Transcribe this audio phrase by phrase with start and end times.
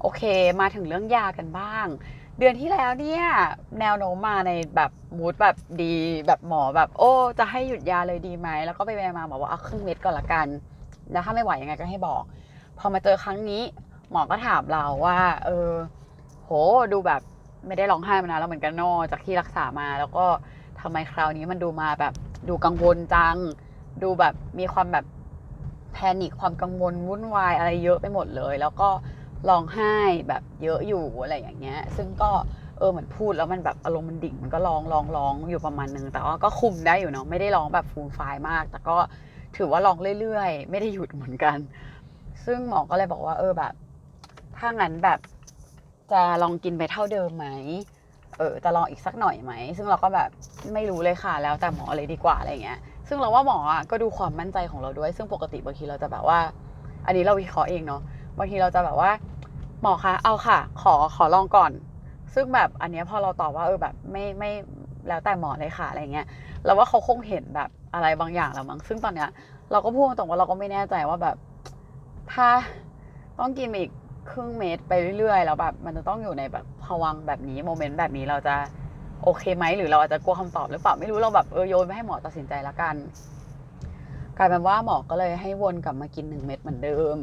[0.00, 0.22] โอเค
[0.60, 1.86] มาถึงเรื่องยากันบ้าง
[2.38, 3.22] เดือนที่แล้วเนี่ย
[3.80, 5.94] แนวโน้มมาในแบบมูดแบบดี
[6.26, 10.46] แบบหมอแบบโอ้ จะให้หยุดยาเลยดีไหมแล้วก็ไปมาบอกว่าเอาครึ่งเม็ดก่อนละกัน
[11.10, 12.22] แล้วถ้าไม่ไหวยังไงก็ให้บอก
[12.78, 13.62] พอมาเจอครั้งนี้
[14.10, 15.70] หมอก็ถามเราว่า เออ
[16.44, 16.50] โห
[16.92, 17.20] ดูแบบ
[17.66, 20.24] ไม่ได้ร้องไห้มานานแล้วเหมือนกันนอจากที่รักษามาแล้วก็
[20.80, 22.14] ทำไมคราวนี้มันดูมาแบบ
[22.48, 23.36] ดูกังวลจัง
[24.02, 25.04] ดูแบบมีความแบบ
[25.92, 28.88] แพนิคความกังวลวุ่นวายอะไรเยอะไปหมดเลย แล้วก็
[29.46, 29.86] ร้องไห้
[30.28, 32.26] แบบเยอะอยู่อะไรอย่างเงี้ย ซึ่งก็
[32.76, 38.92] เออเหมือนพูดแล้วมันแบบอารมณ์มันดิ่งมันก็ร้องร้องร้องอยู่ประมาณนึงแต่ว่าก็คุมได้อยู่เนาะไม่ได้ร้องแบบฟูมไฟายมาก แต่ก็
[39.54, 41.58] ถือว่าร้องเรื่อยๆ ไม่ได้หยุดเหมือนกัน
[42.44, 43.72] ซึ่งหมอก็เลยบอกว่า เออแบบ
[44.54, 45.18] ถ้างั้นแบบ
[46.10, 47.46] จะลองกินไปเท่าเดิมไหม
[48.36, 50.28] เออจะลองอีกสักหน่อยไหม ซึ่งเราก็แบบ
[50.74, 52.76] ไม่รู้เลยค่ะแล้วแต่หมอเลยดีกว่าอะไรเงี้ย
[53.08, 56.38] ซึ่งเราว่าหมออะก็ดูความมั่นใจของเราด้วย ซึ่งปกติบางทีเราจะแบบว่า
[57.04, 58.00] อันนี้เราวิเคราะห์เองเนาะ
[58.38, 59.10] บางทีเราจะแบบว่า
[59.82, 61.72] หมอคะเอาค่ะ ขอขอลองก่อน
[62.34, 64.50] ซึ่งแบบอันเนี้ยพอเราตอบว่าเออแบบไม่ไม่
[65.08, 66.26] แล้วแต่หมอเลยค่ะอะไรเงี้ย
[66.64, 69.28] เราว่าเขาคงเห็นแบบอะไรบางอย่างแล้วมั้งซึ่งตอนเนี้ย
[69.70, 71.36] เราก็พูดตรงว่าเราก็ไม่แน่ใจว่าแบบ
[72.32, 72.48] ถ้า
[73.38, 73.90] ต้องกินอีก
[74.30, 78.54] ครึ่งเม็ดไปเรื่อยๆแล้วแบบมันจะต้องอยู่ในแบบภวังแบบนี้โมเมนต์แบบนี้เราจะ
[79.22, 82.94] โอเคไหมหรือเราอาจจะกลัวคำตอบหรือเปล่าไม่รู้เราแบบเออโยนไปให้หมอตัดสินใจละกัน
[84.38, 87.16] กลายเป็นว่าหมอก็เลยให้วนกลับมากินหนึ่งเม็ดเหมือนเดิม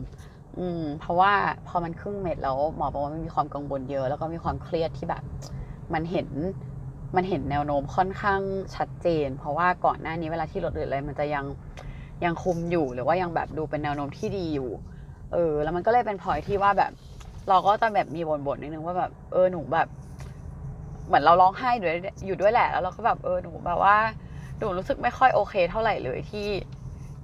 [0.57, 1.33] อืม เพราะว่า
[1.67, 5.23] พอมันครึ่งเม็ดแล้วหมอบอกว่ามันมีความกังวลเยอะ แล้วก็มีความเครียดที่แบบ
[5.93, 6.27] มันเห็น
[7.15, 8.41] มันเห็นแนวโน้มค่อนข้าง
[8.75, 11.45] ชัดเจน เพราะว่าก่อนหน้านี้เวลาที่ลดหรืออะไรมันจะยัง
[12.23, 14.69] ยังคุมอยู่หรือว่ายังแบบดูเป็นแนวโน้มที่ดีอยู่
[15.33, 16.91] เออ แล้วมันก็เลยเป็นพอยที่ว่าแบบ
[17.49, 19.87] เราก็จะแบบมีบ่นๆนิดนึงว่าแบบเออหนูแบบ
[21.07, 23.95] เหมือนเราร้องไห้อยู่ด้วยอยู่ด้วยแหละ แล้วเราก็แบบเออหนูแบบว่า
[24.59, 26.47] หนูรู้สึกไม่ค่อยโอเค เท่าไหร่เลยที่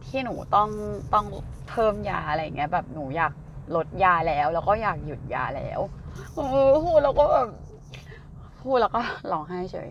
[0.07, 0.69] ที่หนูต้อง
[1.13, 1.25] ต้อง
[1.69, 3.33] เพิ่มยาอะไรเงี้ย แบบหนูอยาก
[3.75, 5.79] ลดยาแล้ว แล้วก็อยากหยุดยาแล้ว
[6.33, 7.49] เออพูดแล้วก็แบบ
[8.63, 9.89] พูดแล้วก็ร้องไห้เฉย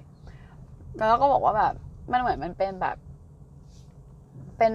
[0.97, 1.75] แล้วก็บอกว่าแบบ
[2.13, 2.97] มันเหมือนมันเป็นแบบ
[4.59, 4.75] เป็น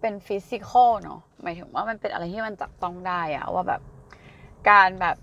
[0.00, 3.80] เป็นฟิสิกอลเนาะหมายถึงว่ามันเป็นอะไรที่มันจับต้องได้อะว่าแบบ
[4.70, 5.16] การแบบ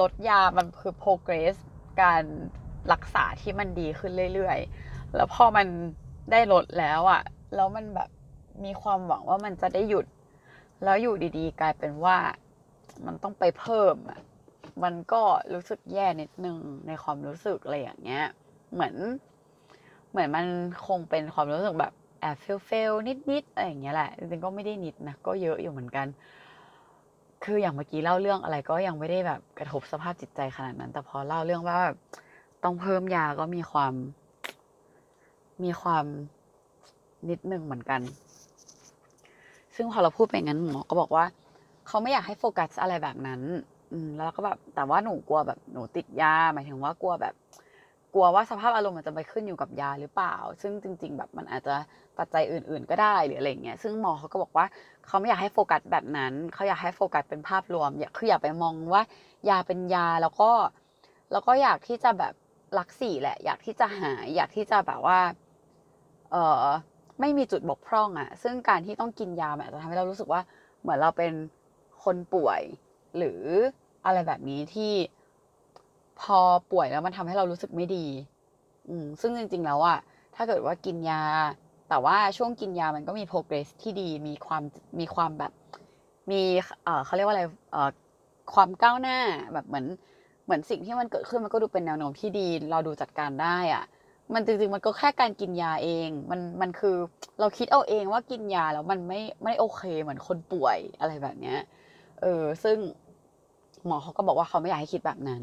[0.00, 1.54] ลดยามันคือ progress
[2.02, 2.22] การ
[2.92, 5.66] รักษาที่มันดีขึ้นเรื่อยๆ แล้วพอมัน
[6.30, 7.22] ได้ลดแล้วอะ
[7.54, 8.08] แล้วมันแบบ
[8.64, 10.06] มีความหวังว่ามันจะได้หยุด
[10.84, 12.16] แล้วอยู่ดีๆ กลายเป็นว่า
[13.06, 14.20] มันต้องไปเพิ่มอะ
[14.82, 15.22] มันก็
[15.54, 18.24] รู้สึกแย่นิดนึงในความรู้สึกอะไรอย่างเงี้ย
[18.72, 18.94] เหมือน
[20.10, 20.46] เหมือนมัน
[20.86, 22.92] คงเป็นความรู้สึกแบบแอบเฟลเฟล
[23.30, 26.06] นิดๆอะไรอย่างเงี้ยแหละจริงๆก็ไม่ได้นิดนะก็เยอะอยู่เหมือนกัน
[27.44, 31.96] คืออย่างเมื่อกี้เล่าเรื่องอะไรก็ยังไม่ได้แบบกระทบสภาพจิตใจขนาดนั้น แต่พอเล่าเรื่องว่าแบบ
[32.64, 33.92] ต้องเพิ่มยาก็มีความ
[35.64, 36.04] มีความ
[37.28, 38.00] นิดนึงเหมือนกัน
[39.78, 41.24] ซึ่งพอเราพูดไปงั้นหมอก็บอกว่า
[41.86, 43.40] เขาไม่อยากให้โฟกัสอะไรแบบนั้น
[43.92, 47.34] อืมแล้วก็แบบแต่ว่าหนูกลัวแบบหนูติดยาหมายถึงว่ากลัวแบบ
[48.14, 51.76] กลัวว่าสภาพอารมณ์มันจะไปขึ้นอยู่กับยาหรือเปล่า ซึ่งจริง ๆ แบบมันอาจจะ
[52.18, 54.66] ปัจจัยอื่น ๆ ก็ได้หรืออะไรเงี้ยซึ่งหมอเขาก็บอกว่า
[55.06, 59.02] เขาไม่อยากให้โฟกัสแบบนั้นเขาอยากให้โฟกัสเป็นภาพรวม อยากคืออยากไปมองว่า
[59.48, 60.50] ยาเป็นยาแล้วก็
[61.32, 62.34] แล้วก็อยากที่จะแบบ
[62.78, 65.18] รักสีแหละ อยากที่จะหายอยากที่จะแบบว่า
[66.32, 66.64] เออ
[67.20, 70.40] ไม่มีจุดบกพร่องอะซึ่งการที่ต้องกินยามันอาจจะทำให้เรารู้สึกว่า
[70.80, 71.32] เหมือนเราเป็น
[72.04, 72.62] คนป่วย
[73.16, 73.42] หรือ
[74.04, 74.92] อะไรแบบนี้ที่
[76.20, 76.38] พอ
[76.72, 78.06] ป่วยแล้วมันทำให้เรารู้สึกไม่ดี
[78.88, 79.98] อืมซึ่งจริง ๆ แล้วอะ
[80.36, 81.22] ถ้าเกิดว่ากินยา
[81.88, 84.62] แต่ว่าช่วงกินยามันก็มี progress ที่ดีมีความ
[85.00, 85.52] มีความแบบ
[86.30, 86.40] มี
[86.84, 87.90] เออเขาเรียกว่าอะไรเออ
[88.54, 89.18] ความก้าวหน้า
[89.52, 89.86] แบบเหมือน
[90.44, 93.84] เหมือนสิ่งที่มันเกิดขึ้นมันก็ดูเป็นแนวโน้มที่ดี เราดูจัดการได้อะ
[94.34, 96.96] มันจริงๆมันก็แค่การกินยาเอง มันมันคือ
[97.40, 101.58] เราคิดเอาเองว่ากินยาแล้วมันไม่ไม่โอเคเหมือนคนป่วยอะไรแบบเนี้ย
[102.20, 102.76] เออ ซึ่ง
[103.86, 105.42] หมอเขาก็บอกว่าเขาไม่อยากให้คิดแบบนั้น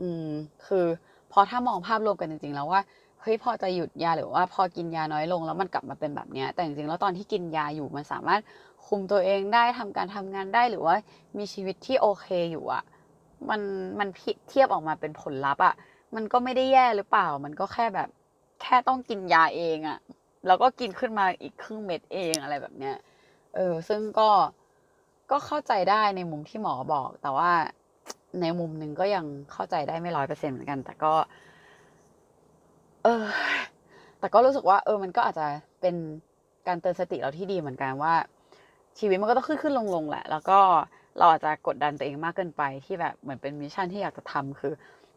[0.00, 0.26] อืม
[0.66, 0.86] คือ
[1.32, 2.80] พอถ้ามองภาพรวมกันจริง ๆ แล้วว่า
[3.22, 8.40] เฮ้ยพอจะหยุดยาหรือว่าพอกินยาน้อยลงแล้วมันกลับมาเป็นแบบเนี้ยแต่จริงๆแล้วตอนที่กินยาอยู่มันสามารถ
[8.86, 10.96] คุมตัวเองได้ทำการทำงานได้หรือว่า
[11.38, 12.82] มีชีวิตที่โอเคอยู่อะ
[13.50, 13.60] มัน
[13.98, 15.74] มันพิเทียบออกมาเป็นผลลัพธ์อะ
[16.14, 18.08] มันก็ไม่ได้แย่หรือเปล่า มันก็แค่แบบ
[18.62, 19.98] แค่ต้องกินยาเองอะ
[20.46, 22.96] แล้วก็กินขึ้นมาอีกครึ่งเม็ดเองอะไรแบบเนี้ย
[23.54, 24.28] เออ ซึ่งก็
[25.30, 27.52] ก็เข้าใจได้ในมุมที่หมอบอก แต่ว่า
[28.42, 31.12] ในมุมหนึ่งก็ยังเข้าใจได้ไม่100%เปอร์เซ็นเหมือนกัน แต่ก็
[33.04, 33.24] เออ
[34.18, 35.46] แต่ก็รู้สึกว่า เออ มันก็อาจจะ
[35.80, 35.94] เป็น
[36.66, 38.14] การเตือนสติเราที่ดีเหมือนกันว่า
[38.98, 40.58] ชีวิตมันก็ต้องขึ้นๆลงๆแหละ แล้วก็
[41.18, 44.72] เราอาจจะกดดันตัวเองมากเกินไปที่แบบเหมือนเป็น mission ที่อยากจะทำคือ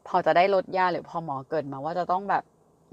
[0.09, 2.43] พอจะได้ลดยาหรือพอหมอเกริ่นมาว่าจะต้องแบบ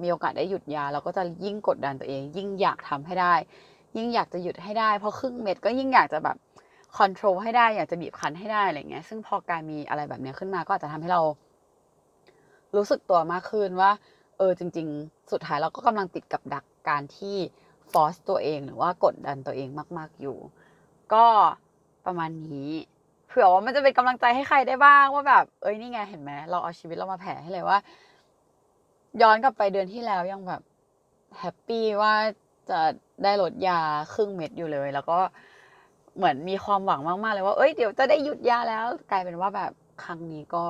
[0.03, 3.35] มีโอกาสได้หยุดยา เราก็จะยิ่งกดดันตัวเอง ยิ่งอยากทำให้ได้
[3.97, 6.37] ยิ่งอยากจะหยุดให้ได้เพอครึ่งเม็ดก็ยิ่งอยากจะแบบ
[6.97, 11.23] คอนโทรลให้ได้อยากจะบีบคั้นให้ได้อะไรเงี้ย ซึ่งพอการมีอะไรแบบเนี้ยขึ้นมาก็อาจจะทำให้เรา
[12.77, 13.91] รู้สึกตัวมากขึ้นว่า
[14.39, 17.37] เออจริง ๆ สุดท้ายเราก็กำลังติดกับดักการที่
[17.91, 20.39] ฟอสตัวเองหรือว่ากดดันตัวเองมาก ๆอยู่
[21.15, 21.27] ก็
[22.07, 22.71] ประมาณนี้
[23.39, 27.79] ผื่อว่ามันจะเป็นกำลังใจให้ใครได้บ้างว่าแบบ เอ้ยนี่ไงเห็นไหมเราเอาชีวิตเรามาแผ่ให้เลยว่า
[29.23, 30.63] ย้อนกลับไปเดือนที่แล้วยังแบบ
[31.39, 32.15] แฮปปี้ว่า
[32.71, 32.81] จะ
[33.23, 33.81] ได้ลดยา
[34.15, 35.19] ครึ่งเม็ดอยู่เลย แล้วก็
[36.17, 39.73] เหมือนมีความหวังมากๆเลยว่าเอ้ยเดี๋ยวจะได้หยุดยาแล้ว กลายเป็นว่าแบบ
[40.05, 40.65] ครั้งนี้ก็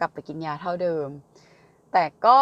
[0.00, 1.08] กลับไปกินยาเท่าเดิม
[1.92, 2.38] แต่ก็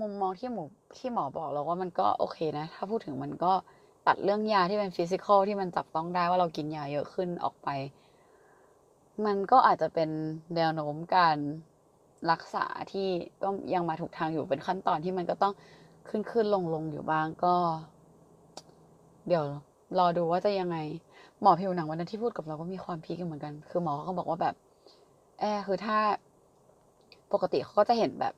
[0.00, 0.64] มุมมองที่หมอ
[0.98, 3.52] ที่หมอบอกเราว่ามันก็โอเคนะ ถ้าพูดถึงมันก็
[4.06, 7.68] ตัดเรื่องยาที่เป็นฟิสิกอลที่มันจับต้องได้ว่าเรากินยาเยอะขึ้นออกไป
[9.26, 10.10] มันก็อาจจะเป็น
[10.56, 11.36] แนวโน้มการ
[12.30, 13.08] รักษาที่
[13.42, 15.54] ก็ยังมาถูกทางอยู่เป็นขั้นตอนที่มันก็ต้อง
[16.08, 17.54] ขึ้นขึ้นลงลงอยู่บ้างก็
[19.28, 19.44] เดี๋ยว
[19.98, 20.76] รอดูว่าจะยังไง
[21.40, 24.54] หมอผิวหนังวันนั้นที่พูดกับเราก็มีความพีคอยู่เหมือนกัน คือหมอเขาบอกว่าแบบ
[25.40, 25.98] แอร์คือถ้า
[27.32, 28.34] ปกติเขาก็จะเห็นแบบ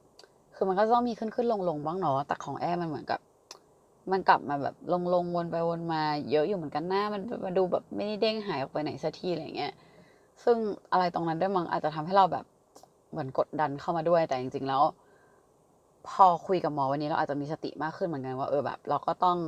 [0.54, 3.20] คือมันก็ต้องมีขึ้นขึ้นลงลงบ้างเนาะแต่ของแอร์มันเหมือนกับ
[4.12, 9.72] มันกลับมาแบบลงลงวนไปวนมา เยอะอยู่เหมือนกันหน้ามันมันดูแบบไม่ได้เด้งหายออกไปไหนสักทีอะไรเงี้ย
[10.44, 10.56] ซึ่ง
[10.92, 12.44] อะไรตรงนั้นด้วยมั้งอาจจะทำให้เราแบบ
[13.10, 14.82] เหมือนกดดันเข้ามาด้วยแต่จริงๆแล้ว
[16.08, 19.38] พอคุยกับหมอวันนี้เราอาจจะมีสติมากขึ้นเหมือนกันว่า เออแบบ เราก็ต้อง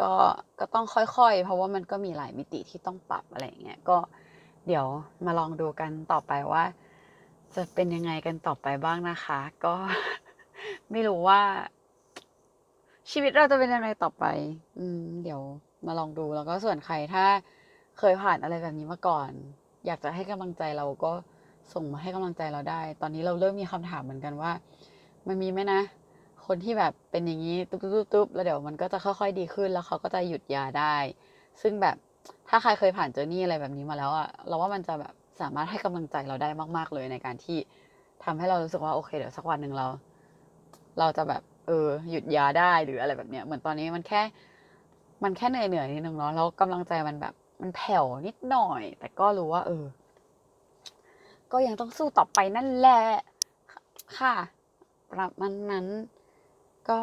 [0.00, 0.12] ก็
[0.60, 3.96] ก็ต้องค่อยๆ เพราะว่ามันก็มีหลายมิติที่ต้องปรับอะไรอย่างเงี้ยก็
[4.66, 4.86] เดี๋ยว
[5.26, 6.64] มาลองดูกันต่อไปว่า
[7.54, 9.74] จะเป็นยังไงกันต่อไปบ้างนะคะ ก็
[10.90, 11.40] ไม่รู้ว่า
[13.10, 14.24] ชีวิตเราจะเป็นยังไงต่อไป
[14.78, 15.40] อืม เดี๋ยว
[15.86, 17.24] มาลองดูแล้วก็ส่วนใครถ้า
[17.98, 19.30] เคยผ่านอะไรแบบนี้มาก่อน
[19.86, 21.12] อยากจะให้กำลังใจเราก็
[21.72, 24.52] ส่งมาให้กำลังใจเราได้ ตอนนี้เราเริ่มมีคำถามเหมือนกันว่า
[25.28, 25.80] มันมีไหมนะ
[26.46, 30.96] คนที่แบบเป็นอย่างนี้ตุ๊บตุ๊บตุ๊บแล้วเดี๋ยวมันก็จะค่อยๆดีขึ้น แล้วเขาก็จะหยุดยาได้
[31.62, 31.96] ซึ่งแบบ
[32.48, 37.58] ถ้าใครเคยผ่านเจอร์นี่อะไรแบบนี้มาแล้วอะเราว่ามันจะแบบสามารถให้กำลังใจเราได้มาก ๆ เลยในการที่
[38.24, 39.86] ทำให้เรารู้สึกว่าโอเคเดี๋ยวสักวันหนึ่งเรา
[40.98, 44.22] เราจะแบบเออหยุดยาได้หรืออะไรแบบเนี้ยเหมือนตอนนี้มันแค่
[45.24, 49.84] มันแค่เหนื่อยเหนื่อยๆนิดนึงเนาะแล้วกำลังใจมันแบบ มันแผ่วนิดหน่อย แต่ก็รู้ว่า เออ
[51.52, 53.02] ก็ยังต้องสู้ต่อไปนั่นแหละ
[54.18, 54.34] ค่ะ
[55.10, 55.86] ประมาณนั้น
[56.88, 56.98] ก็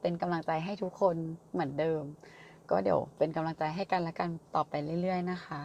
[0.00, 1.16] เป็นกำลังใจให้ทุกคน
[1.52, 2.02] เหมือนเดิม
[2.70, 4.72] ก็เดี๋ยวเป็นกำลังใจให้กันและกันต่อไป
[5.02, 5.60] เรื่อย ๆ นะคะ